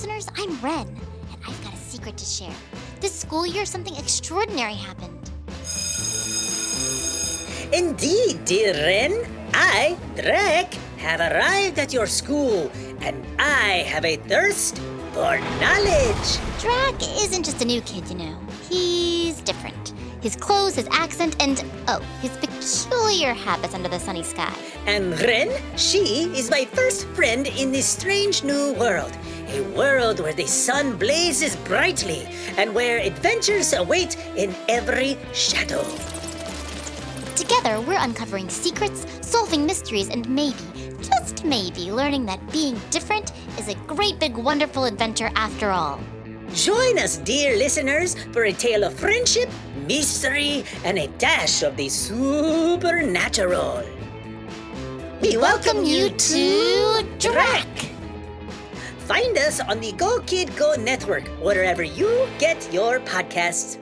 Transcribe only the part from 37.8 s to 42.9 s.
we're uncovering secrets, solving mysteries, and maybe, just maybe, learning that being